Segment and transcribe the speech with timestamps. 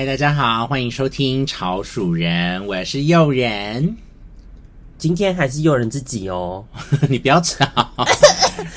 [0.00, 3.98] 嗨，大家好，欢迎收听潮鼠人，我是诱人。
[4.96, 6.64] 今天还是诱人自己哦，
[7.10, 7.66] 你不要吵，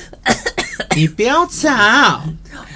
[0.94, 2.22] 你不要吵，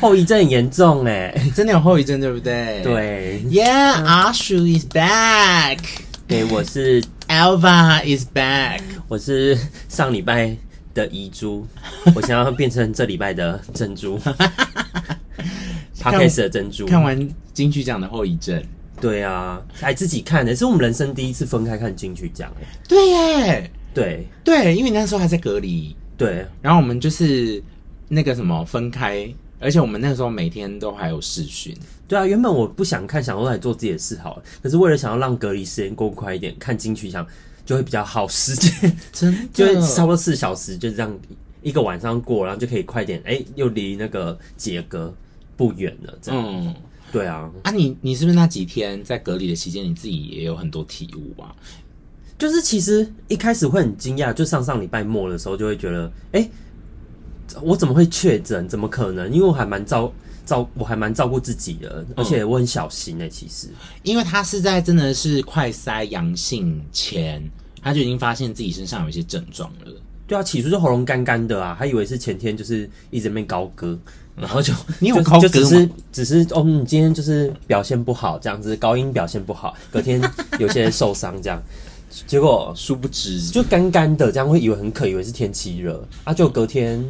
[0.01, 2.81] 后遗症很严重哎，真的有后遗症对不对？
[2.83, 5.81] 对，Yeah，阿鼠 is back，
[6.27, 9.59] 对，我是 Alva is back，我是
[9.91, 10.57] 上礼拜
[10.95, 11.67] 的遗珠，
[12.17, 14.19] 我想要变成这礼拜的珍珠。
[16.13, 18.63] Podcast 的珍珠，看完金曲奖的后遗症，
[19.01, 22.53] 对啊，还自己看的，是我们人生第一次分开看金曲奖，
[22.89, 24.27] 对耶，对。
[24.45, 27.63] 对，因为那时候还在隔离，对，然后我们就是
[28.09, 29.29] 那个什么分开，
[29.61, 31.77] 而且我们那个时候每天都还有视讯，
[32.07, 37.27] 对啊，原本我不想看，想说来做自己的事好了，可是为了想要让隔离时间过快一点，看金曲奖
[37.67, 41.19] 就会比较耗时间，真的，就会差不多四小时就这样
[41.63, 45.15] 一个晚上过，然后就可以快点，哎，又离那个解隔。
[45.59, 46.43] 不远了，这样。
[46.47, 46.75] 嗯，
[47.13, 47.51] 对啊。
[47.65, 51.55] 啊你，你你是不是那几天在隔离的期间，你自己也有很多体悟啊？
[52.39, 56.51] 就是其实一开始会很惊讶，就上上礼拜末的时候，就会觉得，哎、欸，
[57.61, 58.69] 我怎么会确诊？
[58.69, 59.29] 怎么可能？
[59.33, 60.13] 因为我还蛮照
[60.47, 63.29] 照，我还蛮照顾自己的，而且我很小心诶、欸。
[63.29, 63.69] 其实，
[64.05, 67.43] 因为他是在真的是快筛阳性前，
[67.83, 69.93] 他就已经发现自己身上有一些症状了。
[70.29, 73.99] 对啊，起初就喉咙干干的啊，还以为是前天就是一直没高歌。
[74.37, 80.23] 然后就 你有高歌只是只是哦，你今天就是表现不好，这样子高音表现不好，隔天
[80.61, 81.61] 有些受伤这样，
[82.27, 83.41] 结果殊不知。
[83.49, 86.07] 就干干的，这样会以为很渴，以为是天气热。
[86.23, 87.05] 啊，就隔天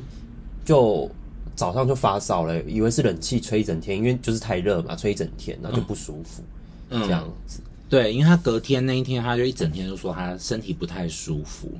[0.64, 1.10] 就
[1.54, 6.42] 早上就发烧了，以为是冷气吹一整天，因为就是太热嘛，吹一整天，然后就不舒服，
[6.88, 7.60] 嗯、这样子。
[7.90, 11.70] 对，因为他隔天那一天，他就一整天就说他身体不太舒服，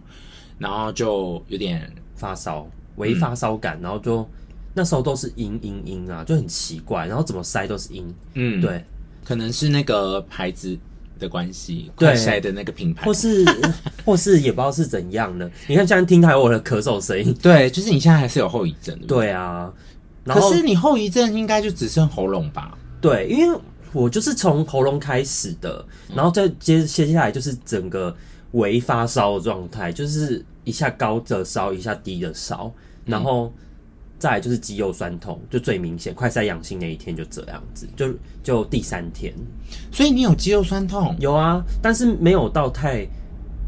[0.59, 4.29] 然后就有点发烧，微发烧感，嗯、然后就。
[4.75, 8.15] 那时候都是阴阴阴啊，就很奇怪，然后怎么塞都是阴。
[8.35, 8.85] 嗯，对，
[9.25, 10.79] 可能是那个牌子
[11.19, 13.45] 的关系，快塞的那个品牌，或是
[14.05, 15.51] 或是也不知道是怎样的。
[15.67, 17.35] 你看，现在听还有我的咳嗽声音。
[17.43, 19.07] 对，就是你现在还是有后遗症的。
[19.09, 19.73] 对啊，
[20.25, 22.79] 可是你后遗症应该就只剩喉咙吧？
[23.01, 23.61] 对，因为
[23.93, 28.15] 我就是从喉咙开始的，然后再接接下来就是整个
[28.53, 32.73] 微发烧的状态，就是一下高的烧，一下低的烧，
[33.05, 33.53] 然后。
[34.21, 36.13] 再来就是肌肉酸痛，就最明显。
[36.13, 39.33] 快筛阳性那一天就这样子，就就第三天。
[39.93, 41.15] 所以你有肌肉酸痛？
[41.21, 43.07] 有啊，但是没有到太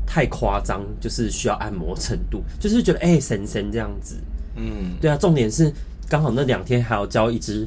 [0.04, 4.16] 太夸张，就是需要按摩程度，就是觉得哎、欸、神神这样子。
[4.56, 5.16] 嗯，对啊。
[5.16, 5.72] 重点是
[6.08, 7.64] 刚好那两天还要交一只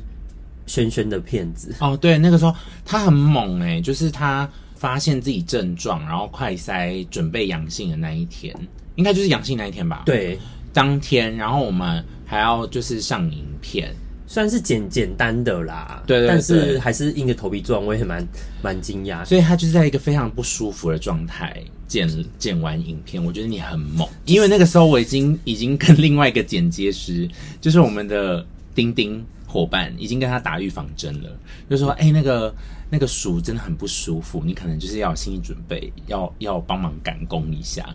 [0.66, 1.74] 轩轩的片子。
[1.80, 2.54] 哦，对，那个时候
[2.84, 4.50] 他很猛哎、欸，就是他
[4.84, 8.54] 发现自己症状，然后快筛准备阳性的那一天，
[8.96, 10.04] 应该就是阳性那一天吧？
[10.06, 10.38] 对，
[10.74, 12.04] 当天，然后我们。
[12.26, 13.94] 还要就是上影片，
[14.26, 18.28] 虽然是简简单的啦，对，对，对，但是还是硬着头皮做，我也蛮
[18.64, 19.24] 蛮惊讶。
[19.24, 27.30] 所以他就是在一个非常不舒服的状态剪剪完影片，我觉得你很猛，因为那个时候我已经已经跟另外一个剪接师，
[27.62, 29.24] 就是我们的丁丁
[29.54, 31.30] 伙伴，已经跟他打预防针了，
[31.70, 32.52] 就说哎、欸，那个
[32.90, 37.88] 那个鼠真的很不舒服，你可能就是要有心理准备，要要帮忙赶工一下。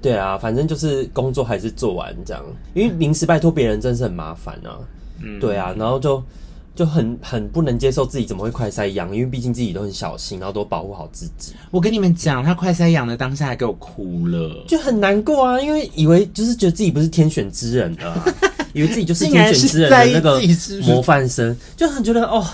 [0.00, 4.80] 对啊，反正就是工作还是做完这样，因为临时拜托别人真是很麻烦啊。
[5.20, 6.22] 嗯，对啊，然后就
[6.74, 11.54] 就很很不能接受自己怎么会快塞阳，因为毕竟自己都很小心，然后都保护好自己。
[11.70, 18.24] 我跟你们讲，他快塞阳的当下还给我哭了，就很难过啊，因为以为就是觉得自己不是天选之人的啊，
[18.74, 20.38] 以为自己就是天选之人的那个
[20.82, 22.46] 模范生，就很觉得哦。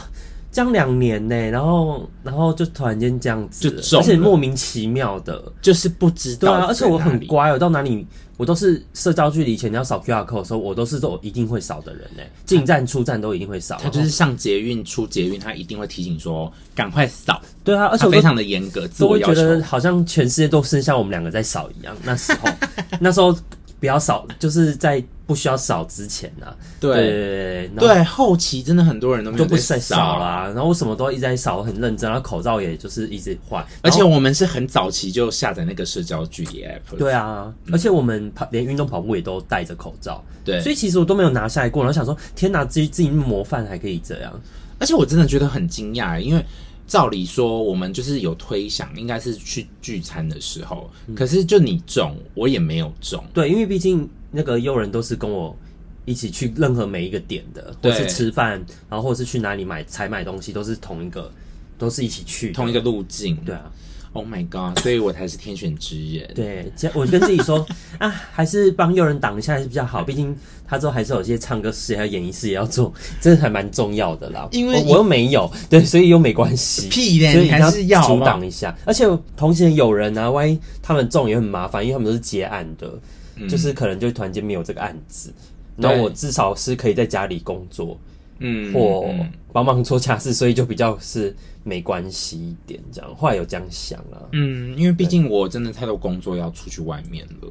[0.52, 6.48] 将两年呢，然后然后就突然间这样子，就而且莫名其妙的，就是不知道。
[6.48, 8.04] 对啊，而且我很乖，我到哪里
[8.36, 12.22] 我都是社交距离前你要扫 QR code 的时候，我都是都一定会扫的人呢。
[12.46, 13.78] 进站出站都一定会扫。
[13.80, 17.40] 他就是上捷运出捷运，他一定会提醒说赶快扫。
[17.62, 21.96] 对啊，而且非常的严格，自我要求，我觉得好像全世界都剩下我们两个在扫一样。
[22.02, 22.48] 那时候，
[22.98, 23.32] 那时候。
[23.80, 26.54] 不要扫，就是在不需要扫之前啊。
[26.78, 30.44] 对对对，后期真的很多人都没有都不在扫啦。
[30.54, 32.08] 然后我什么都一直在扫，很认真。
[32.08, 36.96] 然后口罩也就是一直换，而且我们是很早期就下载那个社交距离 app。
[36.98, 40.22] 对啊，而且我们跑连运动跑步也都戴着口罩。
[40.44, 41.82] 对，所以其实我都没有拿下来过。
[41.82, 44.40] 然后想说，天哪，自己自己模范还可以这样。
[44.78, 46.44] 而且我真的觉得很惊讶，因为。
[46.90, 50.90] 照理说，我们就是有推想，应该是去聚餐的时候。
[51.06, 53.22] 嗯、可是就你中，我也没有中。
[53.32, 55.56] 对，因为毕竟那个佣人都是跟我
[56.04, 61.30] 一起去任何每一个点的，或是吃饭，然后或是去哪里买采买东西，都是同一个，
[61.78, 63.36] 都是一起去同一个路径。
[63.46, 63.70] 对啊。
[64.12, 64.76] Oh my god！
[64.80, 66.28] 所以我才是天选之人。
[66.34, 67.64] 对，我跟自己说，
[67.98, 70.36] 啊，还是帮诱人挡一下还是比较好，毕竟
[70.66, 74.48] 他之后还是有些唱歌事业还有演艺事业要做，这还蛮重要的啦。
[74.50, 76.88] 因为我，我又没有，对，所以又没关系。
[76.88, 78.76] 屁嘞，所以还是要阻挡一下。
[78.84, 82.92] 而且同行有人啊，万一他们中也很麻烦，因为他们都是接案的，
[83.36, 85.32] 嗯、就是可能就突然间没有这个案子，
[85.76, 87.96] 然后我至少是可以在家里工作。
[88.40, 89.08] 嗯，或
[89.52, 93.14] 帮忙做家事，所以就比较是没关系一点这样。
[93.16, 97.48] 后来有这样想啊，嗯，因为毕竟我真的太多工作要出去外面了，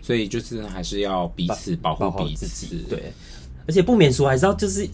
[0.00, 2.76] 所以就是还是要彼此保护彼此。
[2.88, 3.12] 对，
[3.66, 4.88] 而且不免俗还是要就是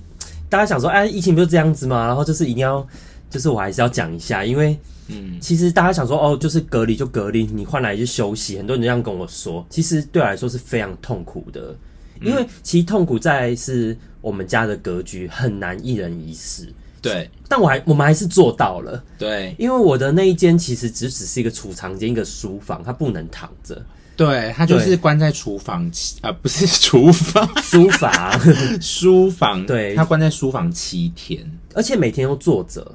[0.49, 2.07] 大家想说，哎，疫情不是这样子嘛？
[2.07, 2.87] 然后就是一定要，
[3.29, 11.77] 就是我还是要讲一下，因为嗯，其实大家想说哦，就是隔离就隔离，你换来就休息，很多人这样跟我说，其实对我来说是非常痛苦的。
[12.25, 16.73] 因为其实痛苦在是我们家的格局很难一人一室，
[17.03, 17.31] 对。
[17.49, 19.55] 但我还我们还是做到了，对。
[19.59, 23.81] 因为我的那一间其实只只是一个储藏间，一个书房，它不能躺着，
[24.17, 28.41] 对，它就是关在厨房七啊，不是厨房， 书房，
[28.81, 32.93] 书房，对，它关在书房七天，而且每天都坐着，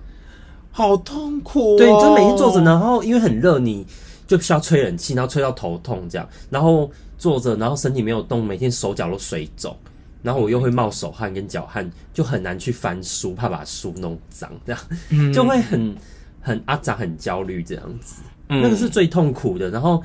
[0.71, 1.77] 好痛苦哦。
[1.77, 3.85] 对，就每天坐着，然后因为很热，你
[4.29, 6.89] 就需要吹冷气，然后吹到头痛这样，然后。
[7.19, 9.75] 坐着，然后身体没有动，每天手脚都水肿，
[10.23, 15.93] 然后我又会冒手汗跟脚汗，就很难去翻书，怕把书弄脏，这样、嗯、 就会很
[16.39, 18.21] 很阿杂，很焦虑这样子。
[18.47, 19.69] 嗯、那个是最痛苦的。
[19.69, 20.01] 然后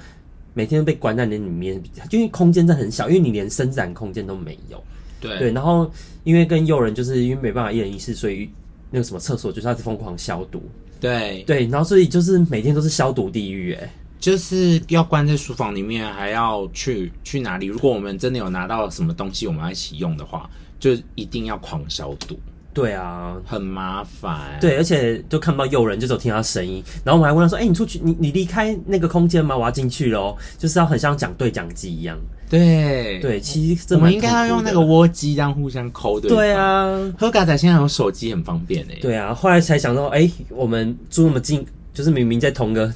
[0.55, 1.81] 每天都被关在那里面，
[2.11, 4.83] 因为空间真的很小，因为你连伸展空间都没有。
[5.21, 5.89] 对对，然后
[6.25, 8.51] 因为跟幼人，就是因为没办法一人一室，所以
[8.91, 10.61] 那个什么厕所就是要疯狂消毒。
[10.99, 13.89] 对对，然后所以就是每天都是消毒地狱，哎。
[14.25, 17.67] 就是要关在书房里面，还要去去哪里？
[17.67, 20.49] 如果我们真的有拿到什么东西，我们要一起用的话，
[20.81, 22.35] 就一定要狂消毒。
[22.73, 24.59] 对啊，很麻烦。
[24.63, 26.83] 对，而且就看不到诱人，就只有听到声音。
[27.05, 29.55] 然后我们还问他说：“哎、欸，你出去，你你离开那个空间吗？
[29.55, 32.17] 我要进去喽。”就是要很像讲对讲机一样。
[32.49, 36.31] 对对，其实我们应该要用那个窝机，这样互相抠的。
[36.31, 38.97] 对啊，喝嘎仔现在有手机很方便哎。
[39.03, 41.63] 对啊，后来才想到，哎、欸，我们住那么近，
[41.93, 42.91] 就是明明在同个。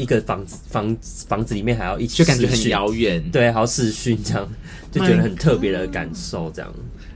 [0.00, 0.96] 一个房子房
[1.28, 3.22] 房子里面还要一起，就感觉很遥远。
[3.30, 4.48] 对，还要视讯这样，
[4.90, 6.72] 就觉得很特别的感受这样。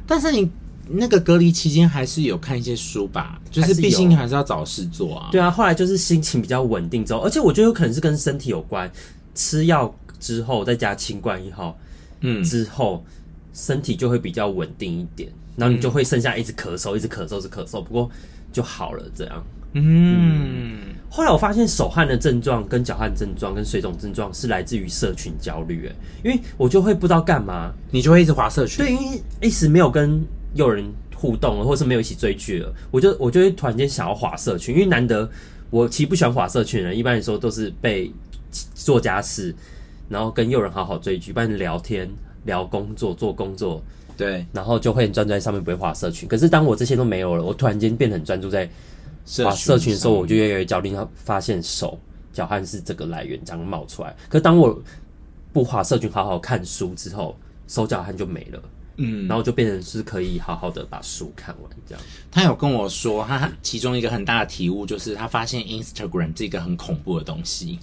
[0.06, 0.48] 但是你
[0.88, 3.40] 那个隔离期间还是有看一些书吧？
[3.50, 5.30] 就是毕竟还是要找事做啊。
[5.32, 8.90] 对啊，后来就是心情比较稳定之后，而且我觉得有可能是跟身体有关。
[9.34, 11.76] 吃药之后再加清冠一号，
[12.20, 13.04] 嗯，之后
[13.52, 18.08] 身体就会比较稳定一点，然后你就会剩下一直咳嗽，一直咳嗽，一直咳嗽，不过
[18.52, 19.44] 就好了这样。
[19.72, 25.94] 嗯，后来我发现手汗的症状、跟脚汗症状、跟水肿症状是来自于社群焦虑，哎，
[26.24, 30.20] 因为我就会不知道干嘛，你就会一直滑社群，对，因为一时没有跟
[30.54, 30.84] 诱人
[31.14, 35.30] 互动了，或是没有一起追剧了，我就我就会突然间想要滑社群，因为难得
[35.70, 38.12] 我其实不喜欢滑社群的人，一般来说都是被
[38.74, 39.54] 做家事，
[40.08, 42.10] 然后跟诱人好好追剧，不然聊天、
[42.42, 43.80] 聊工作、做工作，
[44.16, 46.28] 对，然后就会很专注在上面，不会滑社群。
[46.28, 48.68] 可是当我这些都没有了，我突然间变得很专注在。
[49.44, 51.98] 啊，社群的时候我就越来越焦虑，然后发现手
[52.32, 54.14] 脚汗是这个来源，这样冒出来。
[54.28, 54.80] 可是当我
[55.52, 57.36] 不滑社群，好好看书之后，
[57.68, 58.62] 手脚汗就没了。
[58.96, 62.04] 嗯，然后就变成是可以好好的把书看完这样。
[62.30, 67.80] 他有跟我说，他其中一个很大的体悟就是，他发现 Instagram 这个很恐怖的东西。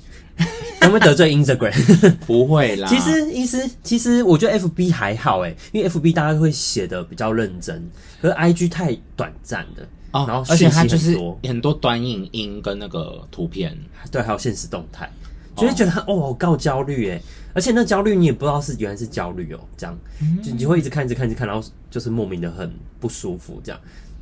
[0.84, 2.16] 有没有得罪 Instagram？
[2.26, 2.88] 不会啦。
[2.88, 7.86] 其实，意思其实我觉得 FB 还好诶，因为 FB 大家会写的比较认真，
[8.22, 9.86] 可是 IG 太短暂了。
[10.12, 13.78] 哦，然后而且它就是很多短影音跟那个图片，
[14.12, 15.10] 对，还有现实动态，
[15.56, 17.22] 就会觉得哦，够焦虑哎，
[17.54, 19.98] 而且那焦虑你也不知道是原来是焦虑哦，这样，
[20.44, 23.80] 就你会一直看，一直看，一直看，然后就是莫名的很不舒服这样，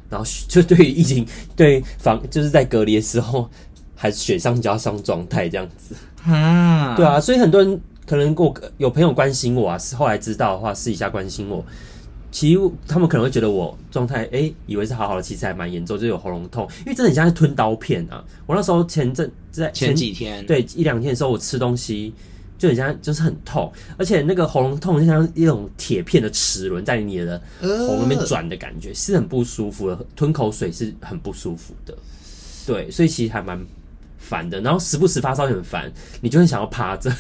[0.10, 3.50] 然后就对于疫情对防就是在隔离的时候
[3.96, 5.96] 还是雪上加霜状态这样子。
[6.24, 11.66] 啊，对啊，所以很多人可能我有朋友关心我啊，是后来知道的话私底下关心我。
[12.32, 18.24] 其实他们可能会觉得我状态，哎、欸，以为是好好的，其实还蛮严重，就有喉咙痛，因为真的很像是吞刀片啊。
[18.46, 22.14] 我那时候前阵在前，前几天，对一两天的时候，我吃东西
[22.60, 31.98] 就很像，就是很痛，而且那个喉咙痛就像一种铁片的齿轮在你的喉咙里面转的感觉，是很不舒服的，吞口水是很不舒服的。
[32.68, 33.60] 对，所以其实还蛮
[34.20, 34.62] 烦的。
[34.62, 37.12] 然后时不时发烧也很烦，你就会想要趴着，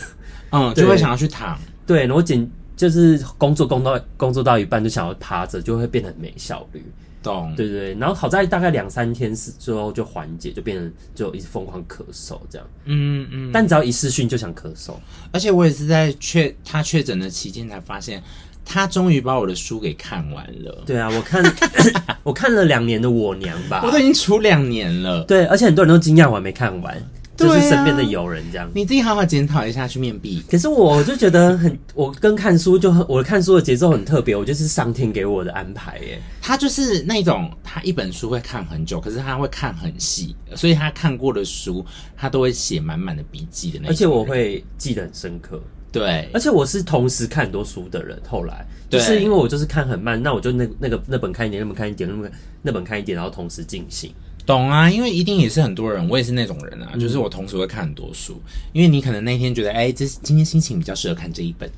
[0.51, 1.59] 嗯，就会想要去躺。
[1.87, 2.47] 对，然后简。
[2.79, 6.81] 就是工作工到工作到一半就想要趴着，就会变得没效率。
[7.21, 7.93] 懂，对对对。
[7.95, 12.65] 然后好在大概两三天之后就缓解，就变成就一直疯狂咳嗽这样。
[12.85, 13.51] 嗯嗯。
[13.51, 14.93] 但只要一试训就想咳嗽，
[15.33, 18.23] 而且我也是在确他确诊的期间才发现，
[18.63, 20.83] 他终于把我的书给看完了。
[20.85, 21.43] 对啊，我看
[22.23, 25.25] 我看了两年的我娘吧，我都已经出两年了。
[25.25, 26.97] 对，而且很多人都惊讶我还没看完。
[27.39, 28.69] 就是身边的友人这样。
[28.73, 30.43] 你自己好好检讨一下去面壁。
[30.49, 36.21] 可是我就觉得很， 我跟看书就很，我看书的节奏很特别，我就是上天给我的安排耶。
[36.41, 41.85] 他就是那种，他一本书会看很久，可是他会看很细，所以他看过的书，
[42.17, 43.91] 他都会写满满的笔记的那种。
[43.91, 45.61] 而且我会记得很深刻。
[45.91, 48.21] 对，而且我是同时看很多书的人。
[48.27, 52.31] 后来就是因为我就是看很慢，那我就那那个那本看一点，那本看一点，那本
[52.61, 54.13] 那本看一点，然后同时进行。
[54.49, 58.41] 懂啊，因为一定也是很多人，我也是那种人啊，嗯、就是我同时会看很多书。
[58.73, 61.69] 因为你可能那天觉得，哎、欸，这今天心情比较适合看这一本，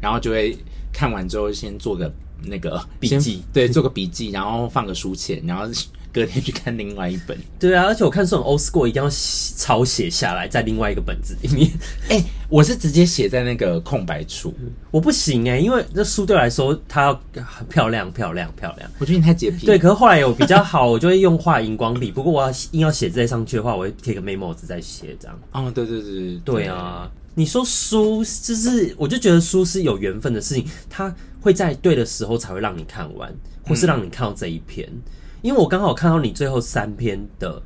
[0.00, 0.56] 然后就会
[0.92, 2.14] 看完之后先做个
[2.44, 5.64] 那个笔记，对，做个笔记，然后放个书签，然后。
[6.12, 9.08] 隔天去看另外一本，对啊，而且我看这种 old school 一定要
[9.56, 11.70] 抄写下来，在另外一个本子里面。
[12.10, 14.52] 哎、欸，我是直接写在那个空白处，
[14.90, 18.90] 我不行哎、欸，因为那书对我来说它要很漂亮、漂亮、漂亮。
[18.98, 19.64] 我觉得你太洁癖。
[19.64, 22.10] 对，可是后来有比较好，我就会用画荧光笔。
[22.10, 25.38] 不过我要硬要写字上去的话，我会贴个 memo 纸再写这样。
[25.52, 27.10] 哦，对对对对，对啊。
[27.34, 33.32] 你说书就是，我就觉得书是有缘分的事情，它会在对的时候才会让你看完，
[33.66, 34.86] 或是让你看到这一篇。
[34.86, 35.02] 嗯
[35.42, 37.60] 因为我刚好看到你最后三篇的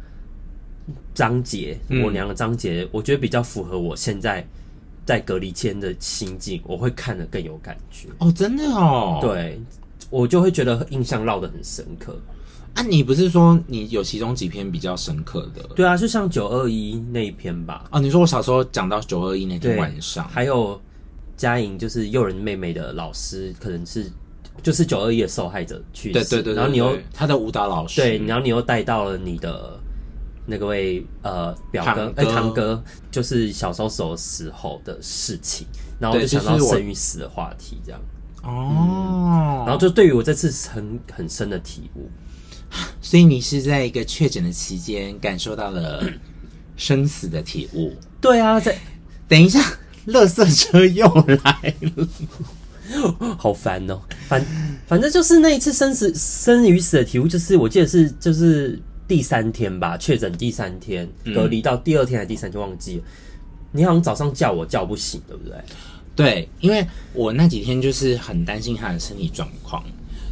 [1.14, 4.46] 章节，嗯、我娘的章节，我觉得比较符合我现在
[5.04, 8.08] 在隔离前的心境，我会看得更有感觉。
[8.18, 9.60] 哦，真的哦，对，
[10.08, 12.18] 我就会觉得印象烙得很深刻。
[12.74, 15.62] 啊，你不是说你有其中几篇比较深刻的？
[15.74, 17.84] 对啊，就像九二一那一篇吧。
[17.90, 20.80] 哦，你说我小时候讲到九二一那天晚上，还有
[21.36, 24.10] 嘉莹就是诱人妹妹的老师，可能是。
[24.62, 29.78] 就是九二一的受害者去世，对对对，然后你又他的舞蹈老师，对，然后你又带到了你的
[30.46, 35.66] 那个位呃表哥哎堂，堂哥，就是小时候时候时候的事情，
[35.98, 38.00] 然后就想到生与死的话题这样
[38.42, 42.08] 哦、嗯，然后就对于我这次很很深的体悟，
[43.00, 46.02] 所以你是在一个确诊的期间感受到了
[46.76, 48.78] 生死的体悟，对啊，在
[49.26, 49.60] 等一下，
[50.06, 51.06] 垃圾车又
[51.42, 52.08] 来了。
[53.38, 54.44] 好烦哦、喔，反
[54.86, 63.04] 反正就是那一次生死生与死的体悟，就是我记得是就是第三天吧，确诊第三天隔离到第二天还是第三天忘记了。
[63.72, 65.56] 你好像早上叫我叫不醒，对不对？
[66.14, 69.84] 对，因为我那几天就是很担心他的身体状况，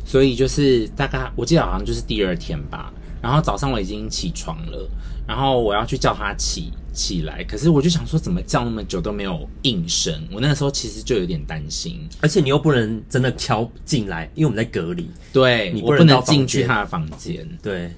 [0.06, 2.90] 所以就是大概我记得好像就是第二天吧，
[3.24, 4.88] 然后早上我已经起床了，
[5.26, 6.70] 然后我要去叫他起。
[6.94, 10.14] 起来，可是我就想说，怎么叫那么久都没有应声？
[10.30, 17.44] 我那个时候其实就有点担心，而且你又不能真的敲进来，因为我们在隔离，对，你不能进去他的房间。
[17.60, 17.90] 对，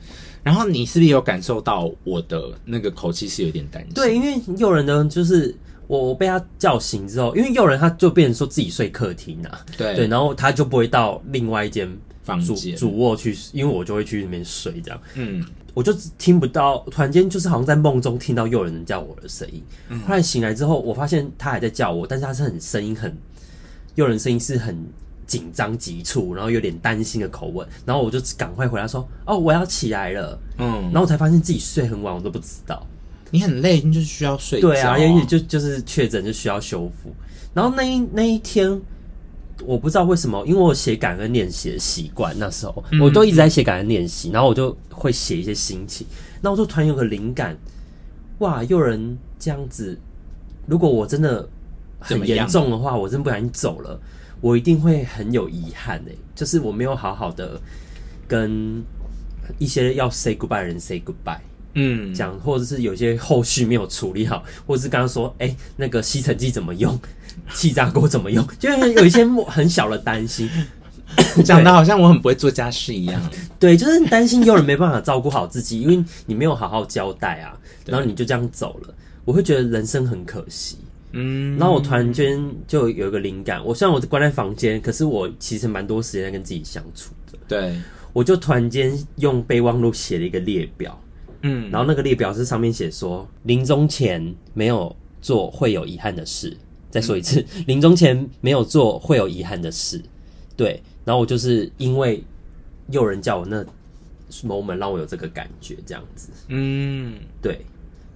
[0.42, 3.92] 然后你是不是有感受到我的那个口气是有点担心？
[3.92, 5.54] 对，因为诱人呢，就是
[5.86, 11.86] 我我被他叫醒之后，因为诱人他就变成说自己睡客厅啊，对对，然后他就不会到另外一间
[12.26, 15.42] 房间主卧去，因为我就会去那边睡这样，嗯。
[15.72, 19.62] 我就听不到，突然间就是好像在梦中听到有人叫我的声音。
[20.08, 23.14] 后来醒来之后，我发现他还在叫我，但是他是很声音很
[23.94, 24.74] 诱人，声音是很
[25.26, 27.68] 紧张急促，然后有点担心的口吻。
[27.84, 32.86] 然后我就赶快回答说：“哦，我要起来了。”嗯，然后我才发现自己睡很晚，我都不知道。
[33.30, 34.68] 你很累，你就是需要睡觉。
[34.68, 37.12] 对啊，因为就就是确诊就需要修复。
[37.52, 38.80] 然后那一那一天。
[39.64, 46.06] 我不知道为什么，因为我写感恩练习的习惯，那时候我都一直在写感恩练习，然后我就会写一些心情，
[46.42, 47.56] 那我就突然有个灵感，
[48.40, 49.98] 哇，有人这样子，
[50.66, 51.48] 如果我真的
[51.98, 53.98] 很严重的话，我真不小心走了，
[54.42, 57.58] 我一定会很有遗憾诶，就是我没有好好的
[58.28, 58.84] 跟
[59.58, 61.38] 一些要 say goodbye 的人 say goodbye，
[61.74, 66.98] 嗯，讲或者是有些后续没有处理好，或者是刚刚说，哎、欸，那个吸尘器怎么用？
[67.52, 68.46] 气炸锅怎么用？
[68.58, 70.48] 就是有一些很小的担心，
[71.44, 73.20] 讲的好像我很不会做家事一样。
[73.58, 80.78] 对，就是担心有人没办法照顾好自己，因为你没有好好交代啊，然后你就这样走了，我会觉得人生很可惜。
[81.12, 87.38] 嗯，然后我突然间就有一个灵感，我虽然我关在房间，可是我其实蛮多时间在跟自己相处的。
[87.48, 87.80] 对，
[88.12, 91.00] 我就突然间用备忘录写了一个列表，
[91.42, 96.54] 嗯，然后那个列表是上面写说，临终前没有做会有遗憾的事。
[96.90, 100.00] 再说一次，临终前没有做会有遗憾的事，
[100.56, 100.82] 对。
[101.04, 102.24] 然后我就是因为
[102.90, 103.64] 有人叫我那
[104.42, 107.64] moment 让我有这个感觉，这样子，嗯，对。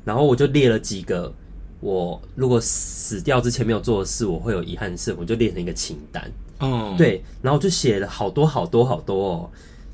[0.04, 1.32] 然后我就列了几个
[1.80, 6.32] 我如果死掉之前没有做的事，我会有遗憾的事，我就列成一个清单。
[6.58, 7.22] 哦，对。
[7.42, 9.50] 然后就写了好多好多好多哦。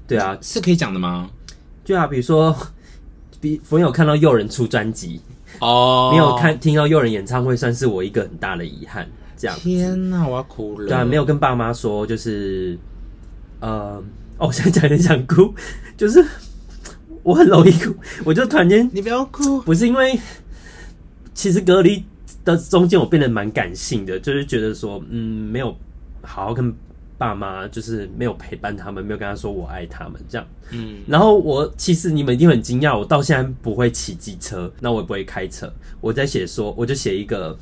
[0.06, 1.28] 对啊，是可以讲的吗？
[1.84, 2.56] 对啊，比如说，
[3.40, 5.20] 比朋友看到诱人出专辑。
[5.60, 9.08] 哦，没有看听到诱人演唱会，算是我一个很大的遗憾。
[9.36, 10.86] 这样，天哪，我要哭了。
[10.88, 12.78] 对啊，没有跟爸妈说，就是，
[13.60, 14.02] 呃，
[14.38, 15.54] 哦，我现在讲有点想哭，
[15.96, 16.24] 就是
[17.22, 17.94] 我很容易哭，
[18.24, 20.18] 我就突然间，你不要哭，不是因为
[21.34, 22.02] 其实隔离
[22.46, 25.76] 的中间，我变得蛮感性的，就是觉得说，嗯，没有
[26.22, 26.74] 好好跟
[27.18, 30.46] 爸妈，就是没有陪伴他们，没有跟他说我爱他们这样。
[30.70, 35.72] 嗯，然后我其实你们一定很惊讶，我到现在不会骑机车，那我也不会开车。
[36.00, 37.56] 我在写说，我就写一个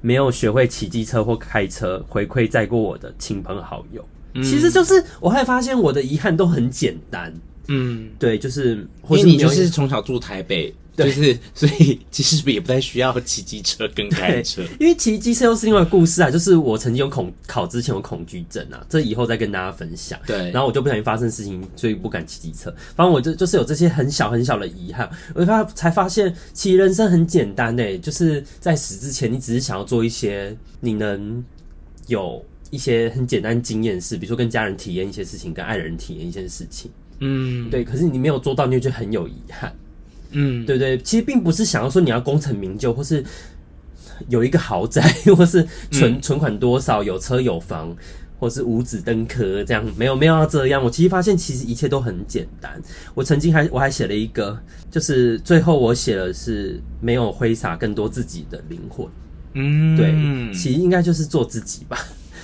[0.00, 4.04] 没有学会骑机车或开车，回馈载过我的亲朋好友。
[4.34, 7.32] 嗯，其实就是我还发现我的遗憾都很简单。
[7.68, 10.74] 嗯，对，就是或是因为你就是从小住台北。
[10.96, 16.30] 就是， 所以其实也不太需要骑机车跟开车，因为骑机车又是另外一个故事啊。
[16.30, 20.18] 就是我曾经有恐考之前有恐惧症啊，这以后再跟大家分享。
[20.26, 22.74] 对，然后我就不小心发生事情，所以不敢骑机车。
[22.94, 31.42] 反正我就就是有这些很小很小的遗憾，我发才发现，其实人生很简单诶、欸，就是在死之前，你只是想要做一些你能
[32.06, 36.90] 有一些很简单经验的事，比如说跟家人体验一些事情，跟爱人体验一些事情。
[37.20, 37.84] 嗯，对。
[37.84, 39.74] 可是你没有做到，你就觉得很有遗憾。
[40.32, 43.24] 嗯，对对，其实并不是想要说你要功成名就，或是
[44.28, 45.02] 有一个豪宅，
[45.36, 47.94] 或是存、嗯、存款多少，有车有房，
[48.38, 50.82] 或是五子登科这样，没有没有要这样。
[50.82, 52.80] 我其实发现，其实一切都很简单。
[53.14, 54.58] 我曾经还我还写了一个，
[54.90, 59.06] 就是最后我写的是没有挥洒更多自己的灵魂。
[59.54, 60.12] 嗯，对，
[60.52, 61.98] 其实应该就是做自己吧。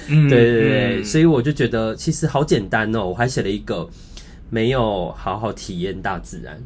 [0.08, 3.06] 嗯， 对对对，所以我就觉得其实好简单哦。
[3.06, 3.88] 我还写了一个
[4.50, 6.60] 没有好好体验大自然。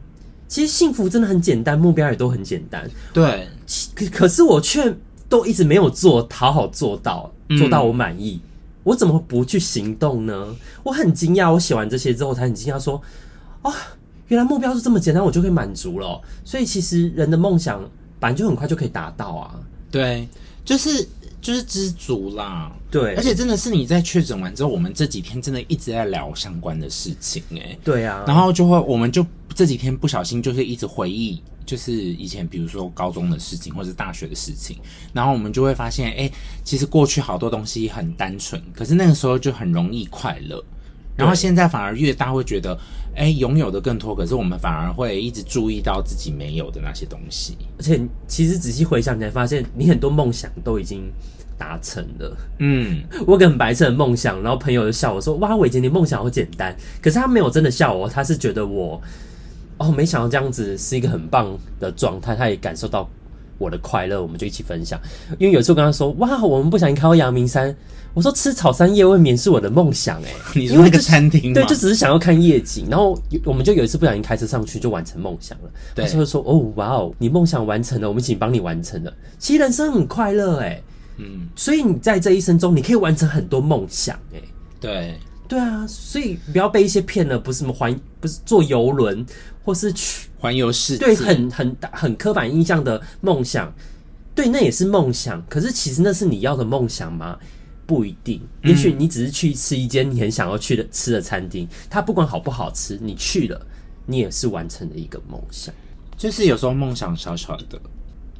[0.50, 2.90] 其实幸福真的很简单，目标也都很简单。
[3.12, 3.48] 对，
[3.94, 4.94] 可可是我却
[5.28, 8.40] 都一直没有做，讨好做到，做到我满意。
[8.42, 8.50] 嗯。
[8.82, 10.56] 我怎么不去行动呢？
[10.82, 13.00] 我很惊讶，我写完这些之后，才很惊讶说
[13.62, 13.72] ：“啊，
[14.26, 17.80] 原来目标是这么简单，我就可以满足了。”所以其实人的梦想
[18.18, 19.54] 本来就很快就可以达到啊。
[19.90, 20.28] 对，
[20.64, 21.08] 就是。
[21.42, 34.78] 就是知足啦，对，而且真的是你在确诊完之后，我们这几天真的一直在聊相关的事情，哎，对啊，然后就会，我们就这几天不小心就是一直回忆，就是以前比如说高中的事情或者是大学的事情，
[35.12, 36.30] 然后我们就会发现，哎，
[36.64, 40.62] 其实过去好多东西很单纯，可是那个时候就很容易快乐。
[41.16, 42.78] 然后现在反而越大会觉得，
[43.14, 47.58] 哎，拥有的更多，可是我们反而会一直注意到自己没有的那些东西。
[47.76, 51.12] 而且其实仔细回想，你才发现你很多梦想都已经
[51.58, 52.36] 达成了。
[52.60, 58.98] 嗯， 我有个很白色的梦想，然后朋友就笑我说：“哇，伟杰，你梦想好简单。”可是他没有真的笑我，他是觉得我，
[59.80, 63.08] 哦，没想到这样子是一个很棒的状态，他也感受到
[63.58, 65.00] 我的快乐，我们就一起分享。
[65.38, 67.74] 因为有时候跟他说：“哇，我们不小心开到阳明山。”
[68.12, 75.70] 我说吃草山夜未眠是我的梦想哎、欸， 你说那个餐厅对，就只是想要看夜景，然后我们就有一次不小心开车上去就完成梦想了。
[75.94, 79.14] 对，他就说哦哇哦，你梦想完成了，我们一起帮你完成了。
[79.38, 80.82] 其实人生很快乐哎、欸，
[81.18, 84.48] 嗯，所以你在这一生中你可以完成很多梦想哎、欸，
[84.80, 85.16] 对，
[85.50, 89.26] 对啊，所以不要被一些骗了，不是什么环，不是坐游轮
[89.64, 93.74] 或是去环游世界，对，很很很刻板印象的梦想，
[94.32, 97.36] 对，那也是梦想，可是其实那是你要的梦想吗？
[97.84, 103.60] 不一定，也许你只是去吃一间你很想要去的吃的餐厅，它不管好不好吃，你去了，
[104.06, 105.74] 你也是完成了一个梦想。
[106.16, 107.80] 就是有时候梦想小小的，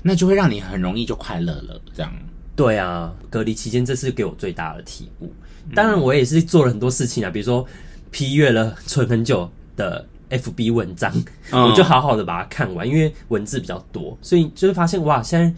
[0.01, 1.81] 那就会让你很容易就快乐了。
[1.93, 2.15] 这样，
[2.55, 5.33] 对啊，隔离期间这是给我最大的体悟。
[5.75, 7.67] 当然，我也是做了很多事情啊，比如说
[8.11, 11.13] 批阅了存很久的 FB 文章，
[11.51, 15.53] 我就好好的把它看完，因为文字比较多，所以就会发现哇，现在。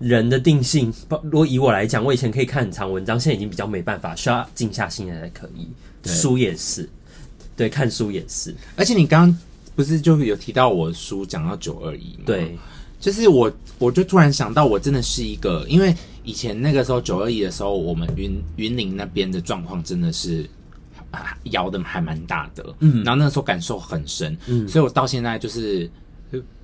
[0.00, 5.68] 人的定性，如果以我来讲，我以前可以看很长文章，现在已经比较没办法，需要静下心来才可以。
[6.02, 6.86] 书也是，
[7.56, 8.52] 对，看书也是。
[8.74, 9.38] 而且你刚刚
[9.76, 12.24] 不是就有提到我书讲到九二一吗？
[12.26, 12.58] 对，
[12.98, 20.48] 就是我，我就突然想到，我真的是一个，因为以前那个时候九二一的时候，我们云云林那边的状况真的是
[21.44, 25.88] 摇的还蛮大的，嗯，然后那个时候感受很深，嗯，所以我到现在就是，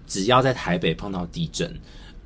[0.06, 1.72] 只要在台北碰到地震。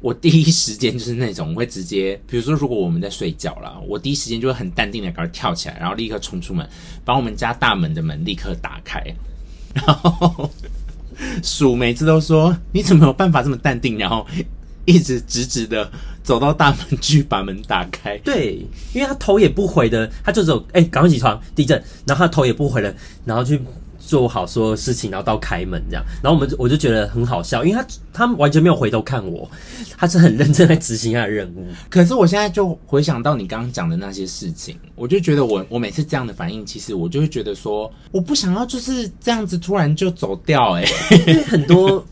[0.00, 6.68] 我第一时间就是那种我会直接，比如说如果我们在睡觉啦，我第一时间就会很淡定的赶快跳起来，然后立刻冲出门，
[7.06, 9.02] 把我们家大门的门立刻打开。
[9.72, 10.50] 然后
[11.42, 14.26] 鼠每次都说：“你怎么有办法这么淡定？”然后
[14.84, 15.90] 一直直直的
[16.24, 18.18] 走到大门去把门打开。
[18.24, 21.80] 对，因为他头也不回的，他就走，哎，赶快起床，地震。
[22.04, 22.92] 然后他头也不回的，
[23.24, 23.62] 然后去。
[24.06, 29.50] 做好所有事情，然后到开门这样，然后我们我就觉得很好笑，因为他他完全没有回头看我，
[29.96, 31.66] 他是很认真在执行他的任务。
[31.88, 42.04] 可是我现在就回想到你刚刚讲的那些事情，我就觉得我我每次这样的反应，其实我就会觉得说，我不想要就是这样子突然就走掉，欸，哎，因为很多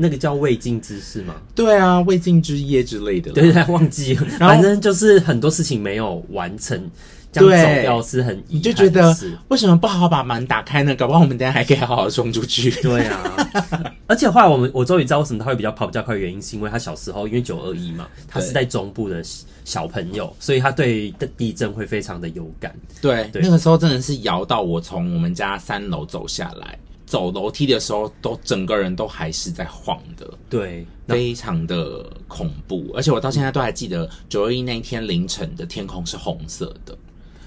[0.00, 6.88] 那个叫未尽之事吗，对啊，未尽之夜之类的，对，他忘记了，反正就是很多事情没有完成。
[7.30, 9.14] 这样，走掉是很，你就觉得
[9.48, 10.94] 为什么不好好把门打开呢？
[10.94, 12.70] 搞不好我们等下还可以好好冲出去。
[12.80, 13.94] 对啊。
[14.06, 19.22] 而且后来我们我终于知道为什么他会比较跑比较快，原因是因为他小时候因为九二一嘛，他是在中部的
[19.62, 22.74] 小朋友，所以他对地震会非常的有感。
[23.02, 26.78] 对，对那个时候真的是摇到我从我们家三楼走下来，
[27.08, 32.90] 走楼梯的时候都整个人都还是在晃的，对，非常的恐怖。
[32.94, 36.96] 而且我到现在都还记得九二一那一天凌晨的天空是红色的。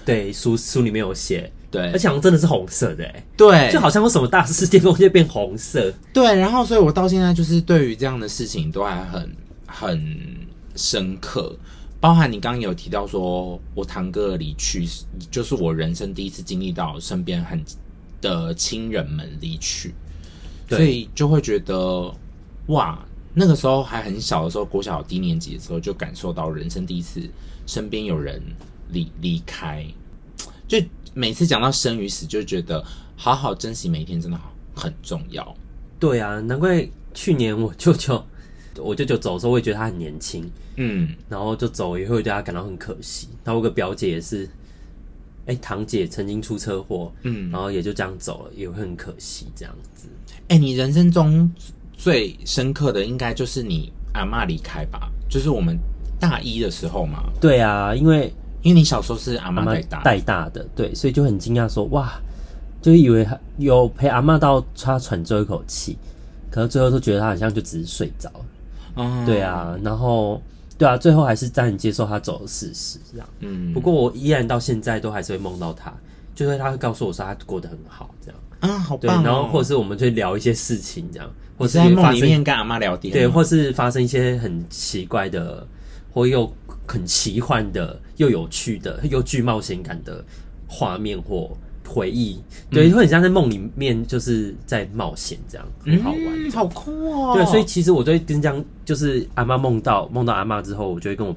[0.04, 1.50] 对，书书里面有写。
[1.70, 5.90] 对，而且好像真的是红色的，哎，对，就好像有什么大事件，天空就变红色。
[6.12, 10.38] 对，然后所以我到现在就是对于这样的事情都还很很
[10.76, 11.56] 深刻，
[11.98, 14.86] 包含你刚刚有提到说我堂哥的离去，
[15.30, 17.64] 就是我人生第一次经历到身边很
[18.22, 19.92] 的亲人们离去，
[20.66, 22.10] 所以就会觉得
[22.68, 23.04] 哇，
[23.34, 27.20] 那个时候还很小的时候，国小低年级的时候就感受到人生第一次
[27.66, 28.40] 身边有人
[28.88, 29.84] 离离开，
[30.66, 30.78] 就。
[31.14, 32.82] 每次讲到生与死，就觉得
[33.16, 35.54] 好好珍惜每一天，真的好很重要。
[36.00, 38.24] 对啊，难怪去年我舅舅，
[38.80, 43.28] 我舅舅走的时候，我也觉得他很年轻，嗯，然后就走以后，对他感到很可惜。
[43.44, 44.48] 然后我个表姐也是，
[45.46, 50.08] 哎、欸，堂姐曾经出车祸，嗯，然后也就这样走了，也会很可惜这样子。
[50.48, 51.50] 哎、欸，你人生中
[51.92, 55.10] 最深刻的，应该就是你阿嬷离开吧？
[55.28, 55.78] 就是我们
[56.20, 57.24] 大一的时候嘛。
[57.40, 58.32] 对啊，因为。
[58.64, 62.12] 因为你小时候是阿嬷带大带大的，对，所以就很惊讶，说哇，
[62.80, 63.26] 就以为
[63.58, 65.98] 有陪阿嬷到他喘最后一口气，
[66.48, 68.44] 可是最后都觉得她好像就只是睡着了，
[68.98, 70.40] 嗯，对啊，然后
[70.78, 75.92] 对啊，最后还是暂时接受他走的事实，这样，嗯，不过我依然到现在都还是会梦到他，
[76.34, 85.66] 就是他会告诉我说他过得很好，这样，啊，好棒哦，对，然后或者是我们去聊一些事情，这样，或是在梦里面跟阿妈聊天，对，或是发生一些很奇怪的，
[86.12, 86.52] 或又。
[86.84, 90.22] 很奇幻的，又有趣的，又具冒险感的
[90.66, 91.56] 画面或
[91.86, 92.40] 回忆，
[92.70, 97.34] 对，会很像在梦里面，就是在冒险这样，很好玩，嗯，好酷哦。
[97.34, 101.34] 对，所以其实我对跟这样，就是阿妈梦到梦到阿妈之后，我就会跟我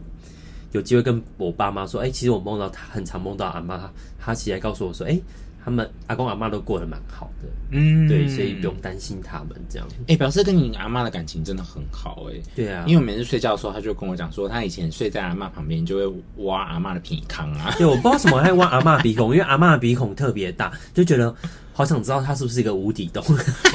[0.72, 5.24] 有机会跟我爸妈说，哎、欸，其实我梦到他，很常梦到阿妈，他起来告诉我说，哎、欸。
[5.66, 9.88] 他们阿公阿妈都过得蛮好的，嗯，对，所以不用担心他们这样。
[10.02, 17.74] 哎、欸，表示跟你阿妈的感情真的很好，哎，对啊，因为我每次睡觉的时候，他就跟我讲说，他以前睡在阿妈旁边，就会挖阿妈的鼻孔啊。
[17.80, 21.34] 对，我不知道为什么爱挖阿妈的鼻孔，因为阿妈的鼻孔特别大，就觉得
[21.74, 23.24] 好想知道他是不是一个无底洞。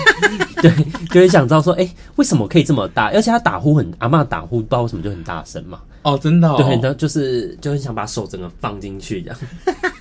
[0.62, 0.72] 对，
[1.09, 3.07] 就会想知道说，哎、欸，为什么可以这么大？
[3.07, 5.81] 而且他打呼很，阿妈打呼不知道为什么就很大声嘛。
[6.03, 9.38] 哦，真的、哦，对，然后就是就很想把手整个放进去这样，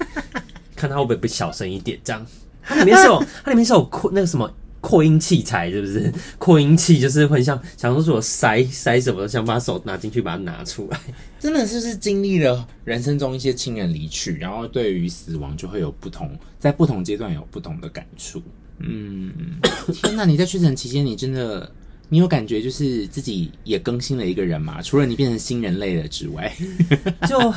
[0.79, 2.25] 看他会不会不小声一点这样。
[2.63, 6.13] 它里面是有， 它里面是有扩那个什么扩音器材，是不是？
[6.37, 10.99] 扩音器就是很像，想说是我塞塞什么，想把手拿进去把它拿出来。
[11.39, 18.41] 真的是是经历了人生中一些亲人离去，然后对于死亡就会有不同，在不同阶段有不同的感触。
[18.79, 19.31] 嗯，
[19.93, 20.23] 天哪！
[20.25, 21.69] 你在确诊期间，你真的
[22.07, 24.81] 你有感觉就是自己也更新了一个人吗？
[24.81, 26.55] 除了你变成新人类了之外，
[27.27, 27.53] 就。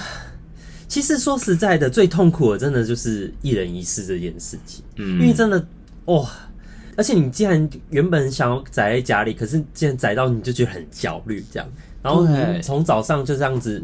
[0.92, 4.84] 其实说实在的，最痛苦的真的就是一人一世这件事情。
[4.96, 5.58] 嗯，因为真的
[6.04, 6.28] 哇、哦，
[6.98, 11.66] 而且你既然原本想要宅在家里，可是既然宅到你就觉得很焦虑这样。
[12.02, 12.28] 然后
[12.62, 13.82] 从早上就这样子，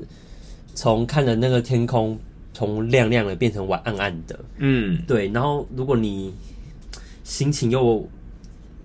[0.74, 2.18] 从看着那个天空
[2.52, 4.38] 从亮亮的变成晚暗暗的。
[4.58, 5.28] 嗯，对。
[5.28, 6.34] 然后如果你
[7.24, 8.06] 心情又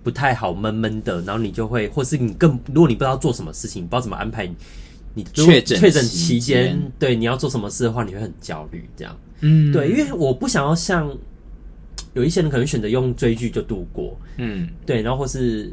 [0.02, 4.50] 不太好，闷闷的，然后你就会，或是你更，如果你不知道做什么事情，不知道怎么安排。
[5.14, 11.08] 你确诊确诊期间，对你要做什么事的话，你会很焦虑，这样，嗯，对，因为我不想要像
[12.14, 15.72] 有一些人可能选择用追剧就度过，嗯，对，然后或是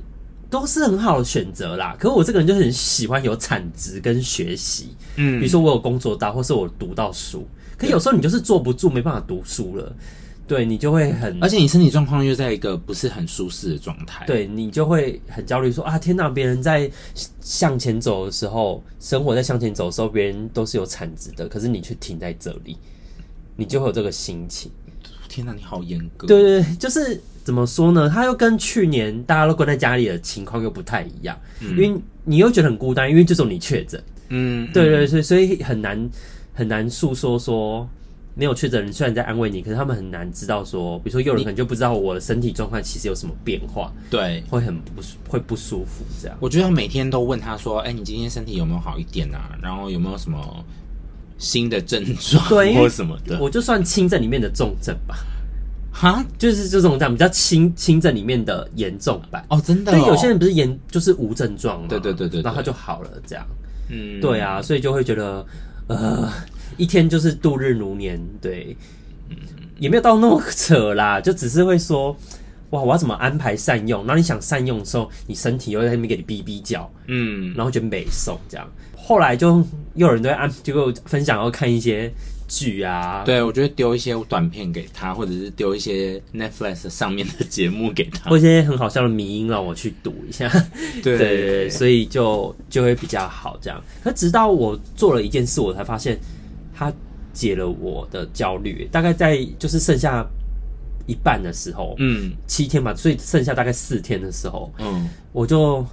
[0.49, 1.95] 都是很好的选择啦。
[1.99, 9.95] 可是我这个人就很喜欢有产值跟学习，嗯，比如说我有工作到，或是我读到书，可有时候你就是坐不住，没办法读书了。
[10.51, 16.27] 对，你就会很，而且你身体状况又在一个不是很舒适的状态，对，你就会很焦虑，说啊，天哪！
[16.27, 16.91] 别人在
[17.39, 22.75] 向前走的时候，生活在向前走的时候，别人都是有产值的，可是你却停在这里，
[23.55, 24.69] 你就会有这个心情。
[25.29, 26.27] 天哪，你好严格。
[26.27, 28.09] 对对对，就是怎么说呢？
[28.09, 36.09] 他又跟去年大家都关在家里的情况又不太一样，嗯，因为你又觉得很孤单，因为这种你确诊，嗯，对对，所以所以很难
[36.53, 37.87] 很难诉说说。
[38.33, 46.37] 没有确诊人虽然在安慰你，可是他们很难知道说，比如说有人可能就不知道我的身体状况其实有什么变化，对，会很不会不舒服这样。
[46.39, 49.57] 我觉得每天都问他说：“哎、欸，你今天身体有没有好一点啊？
[49.61, 50.65] 然后有没有什么
[51.37, 55.17] 新的症状， 对，或什么的？”我就算轻症里面的重症吧，
[55.91, 59.95] 哈，就是这种这样比较轻轻症里面的严重版哦，真的、哦。
[59.99, 63.45] 对，有些人不是严就是无症状嘛，对对对对，然后他就好了这样。
[63.89, 65.45] 嗯，对啊，所以就会觉得
[65.87, 66.31] 呃。
[66.77, 68.75] 一天就是度日如年，对，
[69.29, 69.37] 嗯，
[69.79, 72.15] 也没有到那么扯啦，就只是会说，
[72.71, 74.01] 哇，我要怎么安排善用？
[74.01, 78.67] 然后你想善用的时候，你身体又在那边给你哔哔叫，嗯，然后就美送这样。
[78.95, 79.57] 后来就
[79.95, 82.09] 又有人都会安，就分享要看一些
[82.47, 83.23] 剧啊。
[83.25, 90.47] 对，我觉得丢一些短片给他，或者是丢一些 Netflix 上面的节目给他，或一些很好笑的迷音让我去读一下。
[91.03, 93.83] 对对对，所以就就会比较好这样。
[94.03, 96.17] 可直到我做了一件事，我才发现
[96.81, 96.93] 他
[97.31, 98.87] 解了我的焦虑。
[98.91, 100.25] 大概在就是剩下
[101.05, 105.85] 一半的时候，嗯，七天吧，所以剩下大概四天的时候，嗯，我就。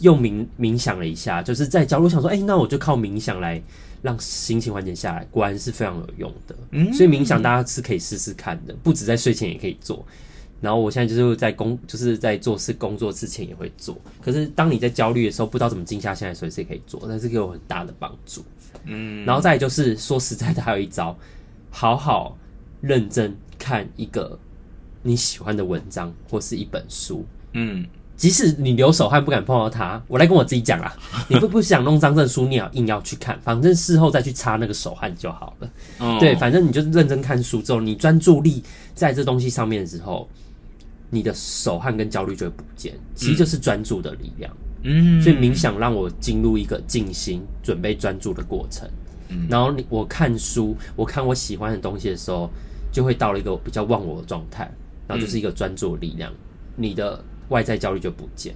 [0.00, 3.62] 又冥冥想了一下，就是在角落想说，哎、欸，那我就靠冥想来
[4.00, 6.56] 让心情缓解下来，果然是非常有用的。
[6.70, 10.02] 嗯，所以冥想大家是可以试试看的，不止在睡前也可以做。
[10.62, 13.94] 然后我现在就是在工，就是在做事工作之前也会做。
[14.22, 18.42] 可是当你在焦虑的时候，不知道怎么静下心来，随时也可以做，但是给我很大的帮助。
[18.84, 21.16] 嗯，然后再就是说实在的，还有一招，
[21.70, 22.36] 好好
[22.80, 24.38] 认真看一个
[25.02, 27.24] 你喜欢的文章或是一本书。
[27.52, 27.86] 嗯。
[28.16, 30.90] 即使你流手汗不敢碰到它，我来跟我自己讲啊，
[31.28, 35.70] 你不不想弄脏这书，你要硬要去看，反正事后再去擦那个手汗就好了。
[35.98, 36.18] Oh.
[36.18, 38.62] 对，反正你就认真看书之后，你专注力
[38.94, 40.26] 在这东西上面的时候，
[41.10, 42.94] 你的手汗跟焦虑就会不见。
[43.14, 44.50] 其实就是专注的力量。
[44.50, 44.65] 嗯，
[45.22, 48.88] 所以冥想让我进入一个静心、准备专注的过程。
[49.28, 52.50] 嗯，然后你我看书，我看我喜欢的东西的时候，
[52.92, 54.70] 就会到了一个比较忘我的状态，
[55.06, 56.32] 然后就是一个专注的力量。
[56.76, 57.22] 你的。
[57.48, 58.52] 外在焦虑就不见，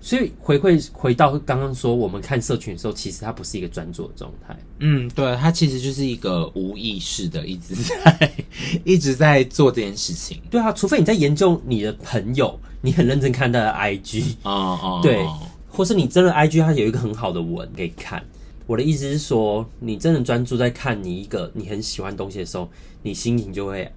[0.00, 4.56] 所以回馈回到刚刚说，我们看社群的时候，其实它不是一个专注的状态。
[4.78, 8.32] 嗯，对，它其实就是一个无意识的，一直在
[8.86, 10.40] 一直在做这件事情。
[10.48, 15.26] 对啊，除非你在研究你的朋友，你很认真看他的 IG，哦哦，对，
[15.70, 18.22] 或是你真的 IG 它有一个很好的文可以看。
[18.66, 22.68] 我的意思是说，你真的专注在看你一个你很喜欢东西的时候，
[23.02, 23.90] 你心情就会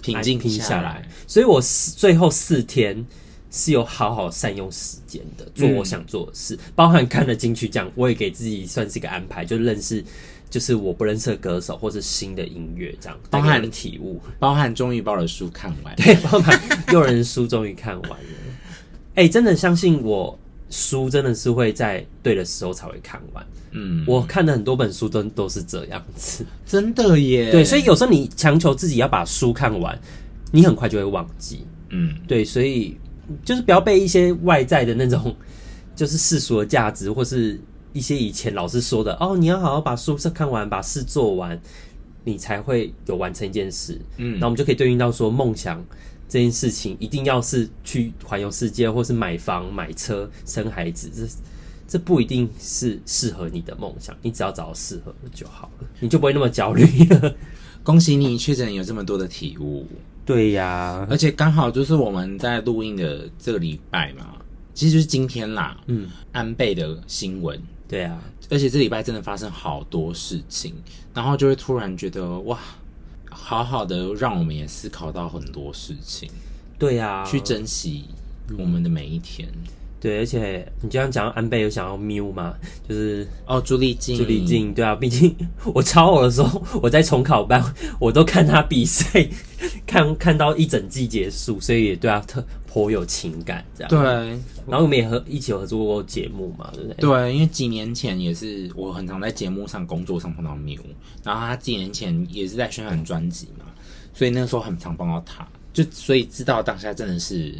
[0.00, 1.08] 平静平下来。
[1.26, 1.60] 所以我
[1.96, 3.04] 最后四天。
[3.54, 10.02] 是有好好善用时间的，做我想做的事，嗯、包含看了金曲奖，我也给自己算是一个安排，就认识
[10.48, 16.58] 就是我不认识的歌手或是新的音乐，这样包含体悟，包含终于把我的书看完，对，包含
[16.94, 18.16] 诱人书终于看完了。
[19.16, 20.38] 哎、欸，真的相信我，
[20.72, 23.46] 书真的是会在对的时候才会看完。
[23.70, 27.52] 嗯，我看的很多本书都都是这样子，真的耶。
[27.52, 29.96] 对，所以有时候你强求自己要把书看完，
[30.50, 31.64] 你很快就会忘记。
[31.90, 32.96] 嗯，对，所以。
[33.44, 35.34] 就是不要被一些外在的那种，
[35.96, 37.58] 就是世俗的价值，或是
[37.94, 41.58] 一些以前老师说的哦，你要好好把书看完，把事做完，
[42.24, 43.98] 你才会有完成一件事。
[44.18, 45.82] 嗯，那我们就可以对应到说，梦想
[46.32, 51.30] 这件事情一定要是去环游世界，或是买房、买车、生孩子，这
[51.86, 54.16] 这不一定是适合你的梦想。
[54.22, 57.34] 你只要找到适合的就好了，你就不会那么焦虑了。
[57.84, 59.86] 恭喜你，确诊有这么多的体悟。
[60.24, 64.38] 对呀，而且刚好就是我们在录音的这个礼拜嘛，
[64.72, 65.78] 其实就是今天啦。
[65.84, 68.18] 嗯，安倍的新闻，对啊，
[68.48, 70.74] 而且这礼拜真的发生好多事情，
[71.12, 72.58] 然后就会突然觉得哇，
[73.34, 76.30] 好好的让我们也思考到很多事情。
[76.78, 78.04] 对呀，去珍惜
[78.58, 79.48] 我们的每一天。
[80.00, 82.54] 对，而且你这样讲安倍有想要 Miu 吗，
[82.88, 85.32] 就是哦，朱丽静，朱丽静，对啊，毕竟
[85.72, 87.62] 我超偶的时候，我在重考班，
[88.00, 89.28] 我都看他比赛，
[89.86, 93.90] 看看到一整季结束，所以也对啊特颇有情感，这样。
[93.90, 94.00] 对，
[94.66, 96.96] 然后我们也和一起有合作过节目嘛，对不对？
[96.96, 100.80] 对，因为几年前也是我很常在节目上、工作上碰到 Miu，
[101.22, 103.66] 然后他几年前也是在宣传专辑嘛，
[104.14, 107.54] 所以那个时候很常碰到他，就所以知道当下真的是。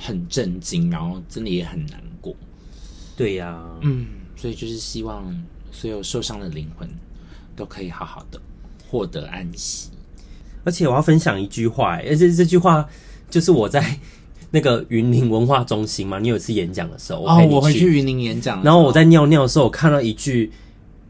[0.00, 2.32] 很震惊，然后真的也很难过。
[3.16, 5.36] 对呀、啊，嗯，所以就是希望
[5.72, 6.88] 所有受伤的灵魂
[7.56, 8.40] 都可以好好的
[8.88, 9.90] 获得安息。
[10.62, 12.88] 而且我要分享一句话，而且这句话
[13.28, 13.98] 就是我在
[14.50, 20.50] 那个云林文化中心嘛，你有一次演讲的时候，哦，我回去云林演讲，然后我在尿尿的时候，我看到一句，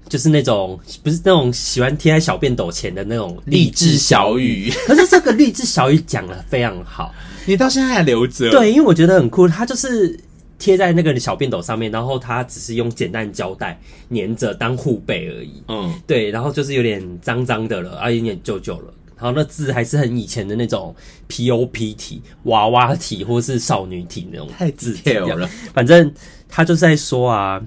[0.08, 7.14] 就是那种不是那种喜欢贴在小便斗前的那种励志小语， 可是这个励志小语讲的非常好。
[7.46, 8.50] 你到现在还留着？
[8.50, 10.18] 对，因为我觉得很酷，它就是
[10.58, 15.62] 贴在那个小便斗上面，然后它只是用简单胶带粘着当护背而已。
[15.68, 20.94] 嗯，对，然后就是有点脏脏的了，啊，有点旧旧了，然后那字还是很以前的那种
[21.28, 25.48] POP 体、娃娃体或是少女体那种太字体了。
[25.74, 26.12] 反正
[26.48, 27.60] 他就是在说啊，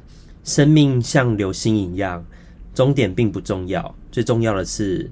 [0.44, 2.26] 生命像流星一样，
[2.74, 5.10] 终点并不重要，最重要的是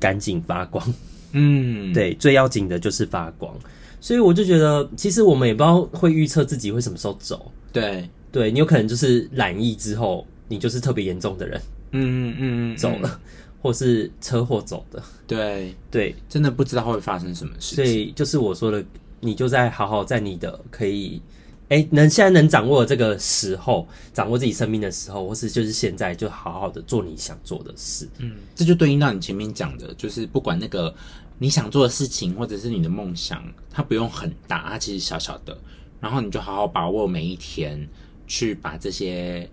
[0.00, 0.94] 赶紧发光。
[1.32, 3.54] 嗯，对，最要紧的就是发光。
[4.00, 7.52] 所以我就觉得，其实我们也不知道会预测自己会什么时候走。
[7.72, 11.60] 对，对你有可能就是染疫之后，你就是特别严重的人，
[11.92, 13.20] 嗯嗯嗯，走了，
[13.62, 15.02] 或是车祸走的。
[15.26, 17.76] 对对，真的不知道会发生什么事情。
[17.76, 18.84] 所以就是我说的
[19.20, 21.22] 你就在好好在你的可以，
[21.68, 28.08] 哎、欸，能现在能掌握这个时候，掌握自己生命的时候，或是就是现在就好好的做你想做的事。
[28.18, 30.92] 嗯，这就对应到你前面讲的，就是不管那个
[31.38, 35.56] 你想做的事情，或者是你的梦想，它不用很大，它其实小小的，
[36.00, 37.88] 然后你就好好把握每一天，
[38.26, 39.48] 去把这些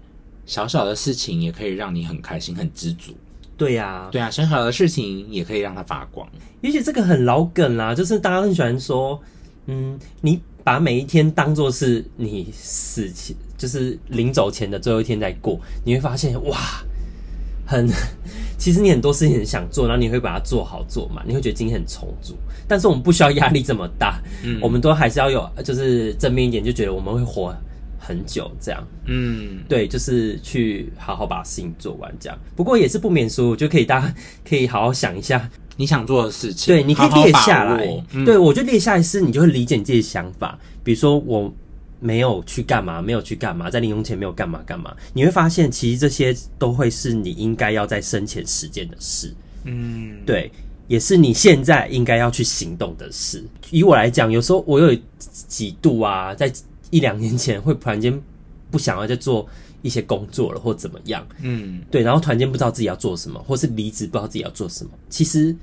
[0.45, 3.13] 小小的事情，也可以让你很开心、很知足。
[3.59, 6.25] 对呀、啊，对啊，小小的事情也可以让它发光。
[6.61, 9.21] 也许这个很老梗啦，就是大家很喜欢说，
[9.65, 16.57] 嗯，你把每一天当做是你死前，就是临走前的最后一天在过，你会发现哇，
[17.65, 17.85] 很，
[18.57, 22.35] 其实你很多事情很想做，然后你会把它做好做嘛，你会觉得今天很充足。
[22.65, 27.53] 但是我们不需要压力这么大，嗯，我们都还是要有，就是正面一点，就觉得我们会活
[28.09, 32.35] 很久这样，嗯，对，就是去好好把事情做完这样。
[32.55, 36.73] 不过也是不免俗，就可以大家 可以好好想一下你想做的事情。
[36.73, 37.85] 对，你可以列下来。
[37.85, 40.57] 好好嗯、对，我就列下来是，你就会理解你自己的想法。
[40.83, 41.53] 比如说我
[41.99, 49.31] 没有去干嘛，没有去干嘛，在临终前没有干嘛干嘛，你会发现其实这些都会是你应该要在生前实践的事。
[49.65, 50.51] 嗯，对，
[50.87, 53.45] 也是你现在应该要去行动的事。
[53.69, 56.51] 以我来讲，有时候我有几度啊，在。
[56.89, 58.21] 一两年前会突然间
[58.71, 59.47] 不想要再做
[59.81, 61.25] 一些工作了，或怎么样？
[61.41, 64.91] 嗯，对，然后突然间不知道自己要做什么，或是离职不知道自己要做什么。
[65.09, 65.55] 其实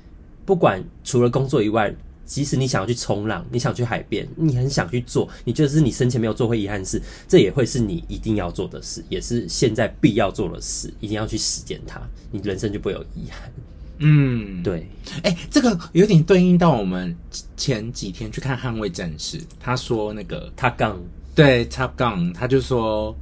[0.45, 1.93] 不管除了工作以外，
[2.25, 13.49] 即使你想要去冲浪，你想去海边，你很想去做，你觉得是你生前没有做会遗憾的事，这也会是你一定要做的事，也是现在必要做的事，一定要去实践它，你人生就不会有遗憾。
[13.99, 14.87] 嗯，对。
[15.23, 17.15] 哎、欸，这个有点对应到我们
[17.55, 20.99] 前几天去看《捍卫战士》，他说那个他杠。
[21.35, 23.15] 对，Top Gun，他就说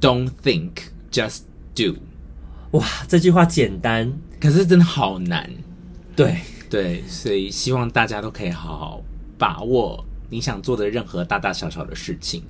[0.00, 0.72] ，Don't think,
[1.12, 1.42] just
[1.76, 1.96] do。
[2.72, 5.48] 哇，这句话简单，可是真的好难。
[6.16, 9.04] 对对，所以希望大家都可以好好
[9.38, 12.42] 把握你想做的任何大大小小的事情，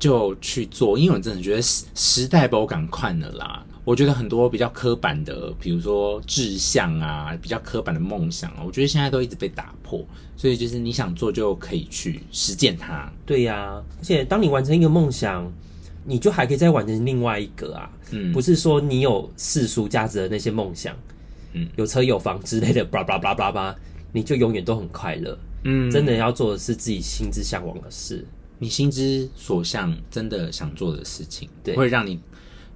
[0.00, 0.98] 就去做。
[0.98, 3.64] 因为我真的觉得时时代不赶快了啦。
[3.84, 10.04] 我觉得很多比较刻板的，比如说志向啊，比较刻板的梦想啊，我觉得现在都一直被打破。
[10.36, 13.12] 所以就是你想做就可以去实践它。
[13.26, 15.50] 对呀、啊，而且当你完成一个梦想，
[16.04, 17.90] 你就还可以再完成另外一个啊。
[18.10, 20.96] 嗯，不是说你有世俗价值的那些梦想，
[21.52, 23.76] 嗯，有车有房之类的，巴拉巴拉巴拉巴，
[24.12, 25.38] 你就永远都很快乐。
[25.64, 28.26] 嗯，真的要做的是自己心之向往的事，
[28.60, 32.20] 你心之所向，真的想做的事情，对，会让你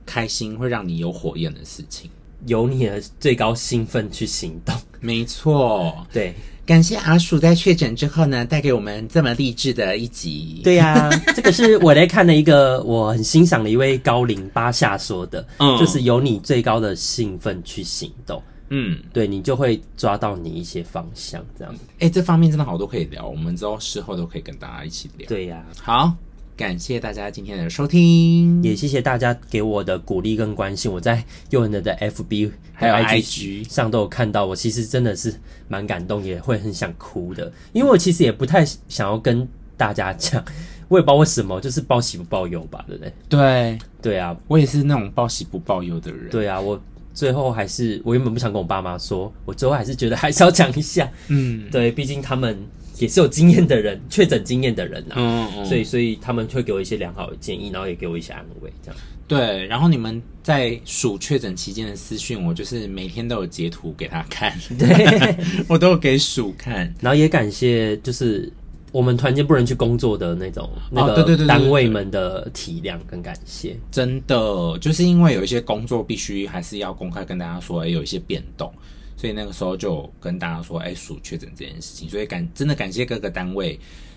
[0.05, 2.11] 开心，会让你有火焰的事情，
[2.47, 4.75] 由你的最高兴奋去行动。
[5.01, 6.35] 没错，对。
[6.67, 10.63] 感谢阿鼠在确诊之后呢，带给我们这么励志的一集。
[10.65, 21.75] 对呀、啊， 这个是我来看的一个我很欣赏的一位高龄巴夏说的，嗯，就是由你最高的兴奋去行动，嗯，对，你就会抓到你一些方向，这样。
[21.95, 25.29] 哎、欸，这方面真的好多可以聊，我们之后事后都可以跟大家一起聊。
[25.29, 26.15] 对呀、啊，好。
[26.57, 30.89] 感谢大家今天的收听，也谢谢大家给我的鼓励跟关心。
[30.89, 35.35] 我在诱人的 FB 还有 IG 上都有看到，我其实真的是
[35.67, 37.53] 蛮感动，也会很想哭的。
[37.73, 40.45] 因为我其实也不太想要跟大家讲，
[40.87, 43.13] 我也不知道为什么，就是报喜不报忧吧，对不对？
[43.29, 46.31] 对，对啊，我也是那种报喜不报忧的人。
[46.31, 46.81] 对啊，我
[47.15, 51.09] 最后还是，我原本不想跟我爸妈说，我最后还是觉得还是要讲一下。
[51.29, 52.59] 嗯，对，毕竟他们。
[52.97, 58.97] 也是有经验的人，确诊经验的人呐、啊，嗯嗯，所以所以他们会给我一些良好的建议，然后也给我一些安慰，这样。
[59.27, 68.49] 对，然后你们在数确诊期间的私讯，我就是每天都有截图给他看， 对， 我都有给数看，然后也感谢就是
[68.95, 78.73] 我们团建不能去工作的那种那个单位们的体谅跟感谢，真的就是因为有一些工作必须还是要公开跟大家说，有一些变动。
[79.17, 83.77] 所以那个时候就跟大家说，哎，鼠确诊这件事情，所以感真的感谢各个单位，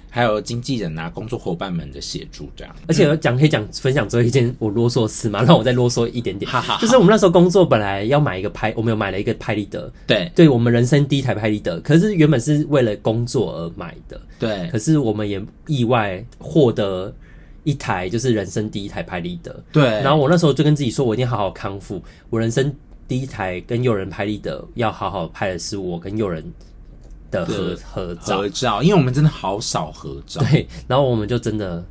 [0.10, 2.76] 还有经纪人啊、工作伙伴们的协助，这样。
[2.88, 6.50] 而且讲可以讲分享最后一件我啰嗦的事嘛， 让我再啰嗦一点点。
[6.50, 14.70] 哈哈，就是我们那时候工作本来要买一个拍，我们有买了一个拍立得，对，对我们人生第一台拍立得，可是原本是为了工作而买的，对。
[14.72, 17.14] 可是我们也意外获得
[17.64, 19.84] 一台就是人生第一台拍立得，对。
[19.84, 22.74] 然后我那时候就跟自己说，我一定要好好康复，我人生。
[23.10, 26.44] 第一台跟诱人拍立得要好好拍的是我跟诱人
[27.32, 30.42] 的合合照，合照，因为我们真的好少合照。
[30.42, 31.84] 对，然后我们就真的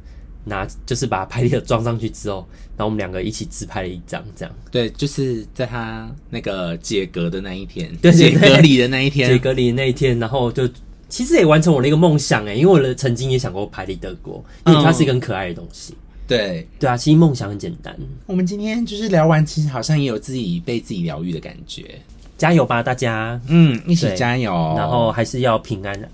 [0.45, 4.55] 拿，就是把拍立得装上去之后，然后我们两个一起自拍了一张，这样。
[4.70, 10.68] 对，就是在他那个解隔的那一天，对，解隔离的那一天，解隔离的那一天，然后就
[11.09, 15.93] 其实也完成我的一个梦想哎，因为我的曾经也想过拍立得过，因为它是一个很可爱的东西。
[15.93, 17.97] 嗯对对啊，其实梦想很简单。
[18.26, 22.03] 我们今天就是聊完，其实好像也有自己被自己疗愈的感觉。
[22.37, 23.41] 加油吧，大家！
[23.49, 24.53] 嗯，一起加油。
[24.76, 26.11] 然后还是要平安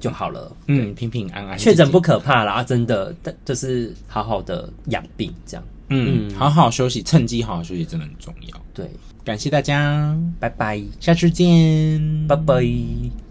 [0.00, 0.50] 就好了。
[0.66, 5.64] 嗯，平平安安，确诊不可怕啦，真的，但就是好好的养病这样。
[5.88, 8.60] 嗯，好好休息，趁机好好休息真的很重要。
[8.72, 8.90] 对，
[9.24, 12.64] 感谢大家，拜拜，下次见，拜拜。